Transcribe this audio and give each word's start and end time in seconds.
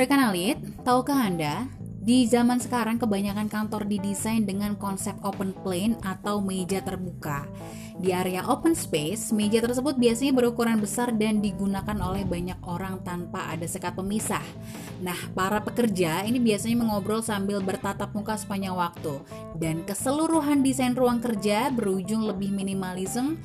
Rekan 0.00 0.32
Alit, 0.32 0.56
tahukah 0.80 1.28
Anda, 1.28 1.68
di 2.00 2.24
zaman 2.24 2.56
sekarang 2.56 2.96
kebanyakan 2.96 3.52
kantor 3.52 3.84
didesain 3.84 4.48
dengan 4.48 4.72
konsep 4.80 5.12
open 5.20 5.52
plan 5.60 5.92
atau 6.00 6.40
meja 6.40 6.80
terbuka. 6.80 7.44
Di 8.00 8.08
area 8.08 8.40
open 8.48 8.72
space, 8.72 9.28
meja 9.36 9.60
tersebut 9.60 10.00
biasanya 10.00 10.32
berukuran 10.32 10.80
besar 10.80 11.12
dan 11.12 11.44
digunakan 11.44 11.92
oleh 12.00 12.24
banyak 12.24 12.56
orang 12.64 13.04
tanpa 13.04 13.52
ada 13.52 13.68
sekat 13.68 13.92
pemisah. 13.92 14.40
Nah, 15.04 15.20
para 15.36 15.60
pekerja 15.60 16.24
ini 16.24 16.40
biasanya 16.40 16.80
mengobrol 16.80 17.20
sambil 17.20 17.60
bertatap 17.60 18.16
muka 18.16 18.40
sepanjang 18.40 18.72
waktu. 18.72 19.20
Dan 19.60 19.84
keseluruhan 19.84 20.64
desain 20.64 20.96
ruang 20.96 21.20
kerja 21.20 21.68
berujung 21.68 22.24
lebih 22.24 22.48
minimalism 22.56 23.36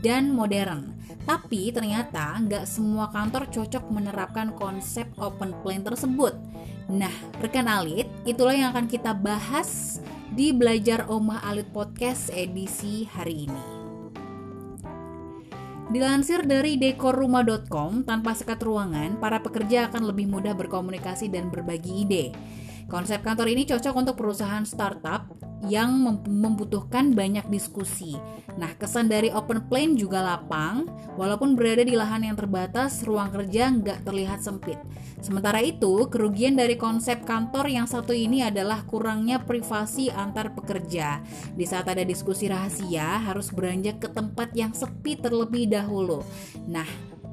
dan 0.00 0.32
modern. 0.32 0.96
Tapi 1.28 1.70
ternyata 1.70 2.36
nggak 2.40 2.64
semua 2.64 3.12
kantor 3.12 3.46
cocok 3.52 3.84
menerapkan 3.92 4.52
konsep 4.56 5.06
open 5.20 5.54
plan 5.60 5.84
tersebut. 5.84 6.34
Nah, 6.90 7.12
rekan 7.38 7.70
Alit, 7.70 8.10
itulah 8.26 8.56
yang 8.56 8.74
akan 8.74 8.90
kita 8.90 9.14
bahas 9.14 10.02
di 10.34 10.50
Belajar 10.50 11.06
Omah 11.06 11.44
Alit 11.46 11.70
Podcast 11.70 12.34
edisi 12.34 13.06
hari 13.06 13.46
ini. 13.46 13.66
Dilansir 15.90 16.46
dari 16.46 16.78
dekorrumah.com, 16.78 18.06
tanpa 18.06 18.30
sekat 18.34 18.62
ruangan, 18.62 19.18
para 19.18 19.42
pekerja 19.42 19.90
akan 19.90 20.06
lebih 20.06 20.30
mudah 20.30 20.54
berkomunikasi 20.54 21.26
dan 21.26 21.50
berbagi 21.50 22.06
ide. 22.06 22.24
Konsep 22.86 23.22
kantor 23.26 23.50
ini 23.50 23.66
cocok 23.66 23.94
untuk 23.98 24.14
perusahaan 24.18 24.62
startup 24.62 25.49
yang 25.68 25.92
membutuhkan 26.24 27.12
banyak 27.12 27.44
diskusi. 27.52 28.16
Nah, 28.56 28.72
kesan 28.80 29.12
dari 29.12 29.28
open 29.28 29.68
plan 29.68 29.92
juga 29.92 30.24
lapang, 30.24 30.88
walaupun 31.20 31.52
berada 31.52 31.84
di 31.84 31.92
lahan 31.92 32.24
yang 32.24 32.36
terbatas, 32.38 33.04
ruang 33.04 33.28
kerja 33.28 33.68
nggak 33.68 34.08
terlihat 34.08 34.40
sempit. 34.40 34.80
Sementara 35.20 35.60
itu, 35.60 36.08
kerugian 36.08 36.56
dari 36.56 36.80
konsep 36.80 37.28
kantor 37.28 37.68
yang 37.68 37.84
satu 37.84 38.16
ini 38.16 38.40
adalah 38.40 38.80
kurangnya 38.88 39.44
privasi 39.44 40.08
antar 40.08 40.56
pekerja. 40.56 41.20
Di 41.52 41.68
saat 41.68 41.92
ada 41.92 42.00
diskusi 42.00 42.48
rahasia, 42.48 43.20
harus 43.20 43.52
beranjak 43.52 44.00
ke 44.00 44.08
tempat 44.08 44.56
yang 44.56 44.72
sepi 44.72 45.20
terlebih 45.20 45.68
dahulu. 45.68 46.24
Nah, 46.64 46.88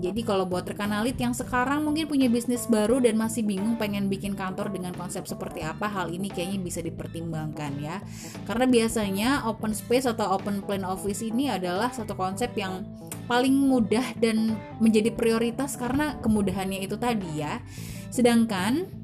jadi 0.00 0.20
kalau 0.24 0.48
buat 0.48 0.64
rekan 0.64 0.90
alit 0.96 1.20
yang 1.20 1.36
sekarang 1.36 1.84
mungkin 1.84 2.08
punya 2.08 2.32
bisnis 2.32 2.64
baru 2.64 2.98
dan 3.04 3.20
masih 3.20 3.44
bingung 3.44 3.76
pengen 3.76 4.08
bikin 4.08 4.32
kantor 4.32 4.72
dengan 4.72 4.96
konsep 4.96 5.28
seperti 5.28 5.60
apa, 5.60 5.86
hal 5.86 6.08
ini 6.08 6.32
kayaknya 6.32 6.58
bisa 6.60 6.80
dipertimbangkan 6.80 7.76
ya. 7.78 8.00
Karena 8.48 8.64
biasanya 8.64 9.28
open 9.44 9.76
space 9.76 10.08
atau 10.08 10.32
open 10.32 10.64
plan 10.64 10.82
office 10.88 11.20
ini 11.20 11.52
adalah 11.52 11.92
satu 11.92 12.16
konsep 12.16 12.56
yang 12.56 12.82
paling 13.28 13.54
mudah 13.54 14.16
dan 14.18 14.58
menjadi 14.82 15.14
prioritas 15.14 15.78
karena 15.78 16.18
kemudahannya 16.18 16.82
itu 16.82 16.98
tadi 16.98 17.44
ya. 17.44 17.62
Sedangkan 18.10 18.99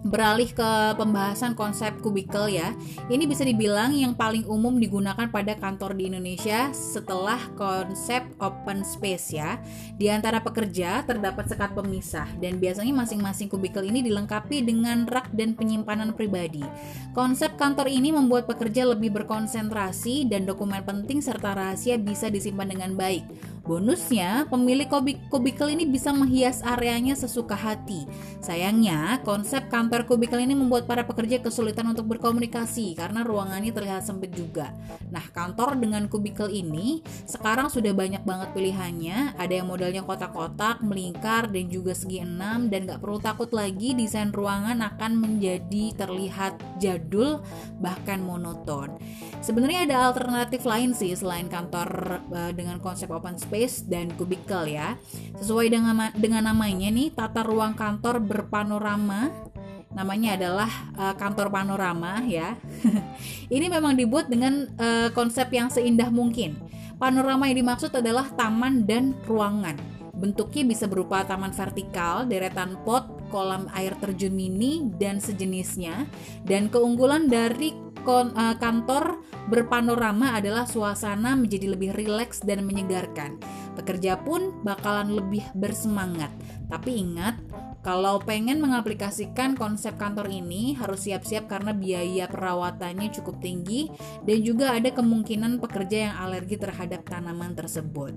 Beralih 0.00 0.48
ke 0.56 0.96
pembahasan 0.96 1.52
konsep 1.52 1.92
kubikel 2.00 2.48
ya. 2.48 2.72
Ini 3.12 3.28
bisa 3.28 3.44
dibilang 3.44 3.92
yang 3.92 4.16
paling 4.16 4.48
umum 4.48 4.80
digunakan 4.80 5.28
pada 5.28 5.52
kantor 5.60 5.92
di 5.92 6.08
Indonesia 6.08 6.72
setelah 6.72 7.36
konsep 7.52 8.24
open 8.40 8.80
space 8.80 9.36
ya. 9.36 9.60
Di 10.00 10.08
antara 10.08 10.40
pekerja 10.40 11.04
terdapat 11.04 11.52
sekat 11.52 11.76
pemisah 11.76 12.24
dan 12.40 12.56
biasanya 12.56 12.96
masing-masing 12.96 13.52
kubikel 13.52 13.84
ini 13.84 14.00
dilengkapi 14.00 14.64
dengan 14.64 15.04
rak 15.04 15.36
dan 15.36 15.52
penyimpanan 15.52 16.16
pribadi. 16.16 16.64
Konsep 17.12 17.60
kantor 17.60 17.92
ini 17.92 18.08
membuat 18.08 18.48
pekerja 18.48 18.88
lebih 18.88 19.12
berkonsentrasi 19.12 20.32
dan 20.32 20.48
dokumen 20.48 20.80
penting 20.80 21.20
serta 21.20 21.52
rahasia 21.52 22.00
bisa 22.00 22.32
disimpan 22.32 22.72
dengan 22.72 22.96
baik. 22.96 23.28
Bonusnya, 23.68 24.48
pemilik 24.48 24.88
kubikel 25.28 25.68
ini 25.76 25.84
bisa 25.84 26.10
menghias 26.10 26.64
areanya 26.64 27.12
sesuka 27.12 27.52
hati. 27.52 28.08
Sayangnya, 28.40 29.20
konsep 29.22 29.68
kantor 29.68 29.89
kubikel 30.06 30.38
ini 30.38 30.54
membuat 30.54 30.86
para 30.86 31.02
pekerja 31.02 31.42
kesulitan 31.42 31.90
untuk 31.90 32.06
berkomunikasi 32.06 32.94
karena 32.94 33.26
ruangannya 33.26 33.74
terlihat 33.74 34.06
sempit 34.06 34.30
juga. 34.30 34.70
Nah, 35.10 35.26
kantor 35.34 35.74
dengan 35.82 36.06
kubikel 36.06 36.46
ini 36.46 37.02
sekarang 37.26 37.66
sudah 37.66 37.90
banyak 37.90 38.22
banget 38.22 38.54
pilihannya. 38.54 39.34
Ada 39.34 39.60
yang 39.60 39.66
modelnya 39.66 40.06
kotak-kotak, 40.06 40.86
melingkar, 40.86 41.50
dan 41.50 41.66
juga 41.66 41.92
segi 41.98 42.22
enam, 42.22 42.70
dan 42.70 42.86
gak 42.86 43.02
perlu 43.02 43.18
takut 43.18 43.50
lagi 43.50 43.98
desain 43.98 44.30
ruangan 44.30 44.78
akan 44.94 45.12
menjadi 45.18 45.98
terlihat 45.98 46.62
jadul 46.78 47.42
bahkan 47.82 48.22
monoton. 48.22 48.94
Sebenarnya 49.42 49.90
ada 49.90 49.96
alternatif 50.12 50.62
lain 50.62 50.94
sih 50.94 51.16
selain 51.18 51.50
kantor 51.50 52.20
uh, 52.30 52.52
dengan 52.54 52.78
konsep 52.78 53.10
open 53.10 53.40
space 53.40 53.88
dan 53.90 54.12
kubikel 54.14 54.70
ya. 54.70 54.94
Sesuai 55.40 55.72
dengan 55.72 56.12
dengan 56.14 56.46
namanya 56.46 56.92
nih, 56.92 57.10
tata 57.10 57.42
ruang 57.42 57.74
kantor 57.74 58.22
berpanorama 58.22 59.50
namanya 59.90 60.38
adalah 60.38 60.70
uh, 60.94 61.14
kantor 61.18 61.50
panorama 61.50 62.22
ya. 62.26 62.54
Ini 63.54 63.66
memang 63.66 63.98
dibuat 63.98 64.30
dengan 64.30 64.70
uh, 64.78 65.10
konsep 65.10 65.50
yang 65.50 65.68
seindah 65.68 66.08
mungkin. 66.08 66.58
Panorama 67.00 67.48
yang 67.48 67.64
dimaksud 67.64 67.96
adalah 67.96 68.28
taman 68.36 68.84
dan 68.86 69.16
ruangan. 69.24 69.74
Bentuknya 70.14 70.68
bisa 70.68 70.84
berupa 70.84 71.24
taman 71.24 71.50
vertikal, 71.50 72.28
deretan 72.28 72.76
pot, 72.84 73.08
kolam 73.32 73.72
air 73.72 73.96
terjun 73.96 74.36
mini, 74.36 74.84
dan 75.00 75.16
sejenisnya. 75.16 76.04
Dan 76.44 76.68
keunggulan 76.68 77.26
dari 77.26 77.72
kon, 78.04 78.36
uh, 78.36 78.54
kantor 78.60 79.24
berpanorama 79.48 80.36
adalah 80.36 80.68
suasana 80.68 81.34
menjadi 81.34 81.72
lebih 81.72 81.96
rileks 81.96 82.44
dan 82.44 82.62
menyegarkan. 82.68 83.40
Pekerja 83.74 84.20
pun 84.20 84.60
bakalan 84.60 85.16
lebih 85.16 85.42
bersemangat. 85.56 86.30
Tapi 86.68 87.00
ingat, 87.00 87.40
kalau 87.80 88.20
pengen 88.20 88.60
mengaplikasikan 88.60 89.56
konsep 89.56 89.96
kantor 89.96 90.28
ini 90.28 90.76
harus 90.76 91.08
siap-siap 91.08 91.48
karena 91.48 91.72
biaya 91.72 92.28
perawatannya 92.28 93.08
cukup 93.08 93.40
tinggi 93.40 93.88
dan 94.28 94.38
juga 94.44 94.76
ada 94.76 94.92
kemungkinan 94.92 95.56
pekerja 95.64 96.12
yang 96.12 96.14
alergi 96.20 96.60
terhadap 96.60 97.08
tanaman 97.08 97.56
tersebut. 97.56 98.12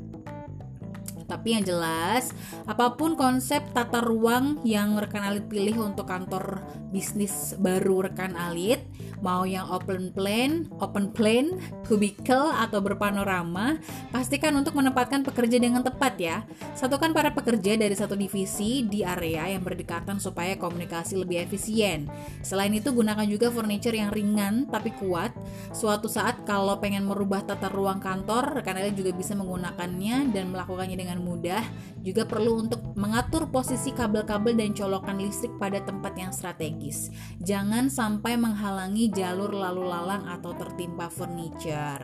Tapi 1.23 1.55
yang 1.55 1.63
jelas, 1.63 2.35
apa 2.67 2.93
pun 2.99 3.15
konsep 3.15 3.63
tata 3.71 4.03
ruang 4.03 4.59
yang 4.67 4.99
rekan 4.99 5.23
Alit 5.23 5.47
pilih 5.47 5.87
untuk 5.87 6.05
kantor 6.05 6.61
bisnis 6.91 7.55
baru 7.57 8.11
rekan 8.11 8.35
Alit, 8.35 8.83
mau 9.23 9.47
yang 9.47 9.63
open 9.71 10.11
plan, 10.11 10.67
open 10.83 11.15
plan, 11.15 11.55
cubicle 11.87 12.51
atau 12.51 12.83
berpanorama, 12.83 13.79
pastikan 14.11 14.51
untuk 14.59 14.75
menempatkan 14.75 15.23
pekerja 15.23 15.63
dengan 15.63 15.79
tepat 15.79 16.13
ya. 16.19 16.37
Satukan 16.75 17.15
para 17.15 17.31
pekerja 17.31 17.79
dari 17.79 17.95
satu 17.95 18.19
divisi 18.19 18.83
di 18.83 19.07
area 19.07 19.47
yang 19.47 19.63
berdekatan 19.63 20.19
supaya 20.19 20.59
komunikasi 20.59 21.15
lebih 21.15 21.47
efisien. 21.47 22.11
Selain 22.43 22.75
itu 22.75 22.91
gunakan 22.91 23.23
juga 23.23 23.47
furniture 23.47 23.95
yang 23.95 24.11
ringan 24.11 24.67
tapi 24.67 24.91
kuat. 24.99 25.31
Suatu 25.71 26.11
saat 26.11 26.43
kalau 26.43 26.75
pengen 26.83 27.07
merubah 27.07 27.47
tata 27.47 27.71
ruang 27.71 28.03
kantor, 28.03 28.59
rekan 28.59 28.75
Alit 28.75 28.99
juga 28.99 29.15
bisa 29.15 29.31
menggunakannya 29.39 30.35
dan 30.35 30.51
melakukannya 30.51 30.99
dengan 30.99 31.23
mudah, 31.23 31.63
juga 32.03 32.27
perlu 32.27 32.67
untuk 32.67 32.83
mengatur 32.99 33.47
posisi 33.47 33.95
kabel-kabel 33.95 34.59
dan 34.59 34.75
colokan 34.75 35.15
listrik 35.15 35.55
pada 35.55 35.79
tempat 35.79 36.11
yang 36.19 36.35
strategis. 36.35 37.07
Jangan 37.39 37.87
sampai 37.87 38.35
menghalangi 38.35 39.12
jalur 39.13 39.53
lalu 39.53 39.85
lalang 39.87 40.25
atau 40.27 40.51
tertimpa 40.57 41.07
furniture. 41.07 42.03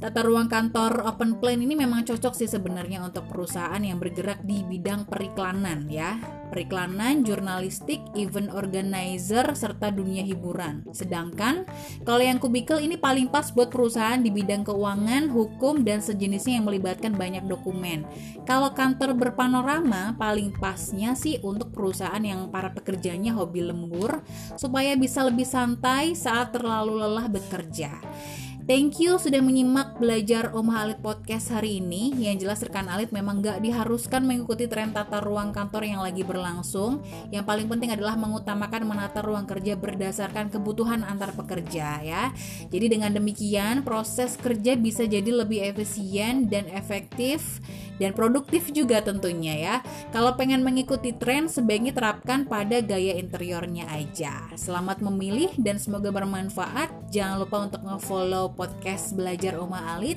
Tata 0.00 0.24
ruang 0.24 0.48
kantor 0.48 1.04
open 1.04 1.36
plan 1.36 1.60
ini 1.60 1.76
memang 1.76 2.08
cocok 2.08 2.32
sih 2.32 2.48
sebenarnya 2.48 3.04
untuk 3.04 3.28
perusahaan 3.28 3.76
yang 3.76 4.00
bergerak 4.00 4.40
di 4.40 4.64
bidang 4.64 5.04
periklanan 5.04 5.84
ya. 5.92 6.39
Periklanan, 6.50 7.22
jurnalistik, 7.22 8.02
event 8.18 8.50
organizer, 8.50 9.46
serta 9.54 9.94
dunia 9.94 10.26
hiburan. 10.26 10.82
Sedangkan 10.90 11.64
kalau 12.02 12.20
yang 12.20 12.42
kubikel 12.42 12.82
ini 12.82 12.98
paling 12.98 13.30
pas 13.30 13.54
buat 13.54 13.70
perusahaan 13.70 14.18
di 14.18 14.34
bidang 14.34 14.66
keuangan, 14.66 15.30
hukum, 15.30 15.86
dan 15.86 16.02
sejenisnya 16.02 16.58
yang 16.58 16.66
melibatkan 16.66 17.14
banyak 17.14 17.46
dokumen. 17.46 18.02
Kalau 18.44 18.74
kantor 18.74 19.14
berpanorama 19.14 20.18
paling 20.18 20.50
pasnya 20.58 21.14
sih 21.14 21.38
untuk 21.46 21.70
perusahaan 21.70 22.20
yang 22.20 22.50
para 22.50 22.74
pekerjanya 22.74 23.32
hobi 23.32 23.62
lembur 23.62 24.20
supaya 24.58 24.98
bisa 24.98 25.22
lebih 25.22 25.46
santai 25.46 26.18
saat 26.18 26.50
terlalu 26.50 26.98
lelah 26.98 27.30
bekerja. 27.30 28.02
Thank 28.70 29.02
you 29.02 29.18
sudah 29.18 29.42
menyimak 29.42 29.98
belajar 29.98 30.54
Om 30.54 30.70
Alit 30.70 31.02
Podcast 31.02 31.50
hari 31.50 31.82
ini. 31.82 32.14
Yang 32.14 32.46
jelas 32.46 32.62
rekan 32.62 32.86
Alit 32.86 33.10
memang 33.10 33.42
gak 33.42 33.58
diharuskan 33.66 34.22
mengikuti 34.22 34.70
tren 34.70 34.94
tata 34.94 35.18
ruang 35.18 35.50
kantor 35.50 35.90
yang 35.90 35.98
lagi 35.98 36.22
berlangsung. 36.40 37.04
Yang 37.28 37.44
paling 37.44 37.68
penting 37.68 37.92
adalah 37.92 38.16
mengutamakan 38.16 38.88
menata 38.88 39.20
ruang 39.20 39.44
kerja 39.44 39.76
berdasarkan 39.76 40.48
kebutuhan 40.48 41.04
antar 41.04 41.36
pekerja 41.36 42.00
ya. 42.00 42.32
Jadi 42.72 42.96
dengan 42.96 43.12
demikian 43.12 43.84
proses 43.84 44.40
kerja 44.40 44.80
bisa 44.80 45.04
jadi 45.04 45.28
lebih 45.28 45.60
efisien 45.60 46.48
dan 46.48 46.64
efektif 46.72 47.60
dan 48.00 48.16
produktif 48.16 48.72
juga 48.72 49.04
tentunya 49.04 49.54
ya. 49.60 49.76
Kalau 50.08 50.32
pengen 50.40 50.64
mengikuti 50.64 51.12
tren 51.12 51.52
sebaiknya 51.52 51.92
terapkan 51.92 52.48
pada 52.48 52.80
gaya 52.80 53.20
interiornya 53.20 53.84
aja. 53.92 54.48
Selamat 54.56 55.04
memilih 55.04 55.52
dan 55.60 55.76
semoga 55.76 56.08
bermanfaat. 56.08 57.12
Jangan 57.12 57.44
lupa 57.44 57.68
untuk 57.68 57.84
nge-follow 57.84 58.56
podcast 58.56 59.12
Belajar 59.12 59.60
Omah 59.60 60.00
Alit. 60.00 60.16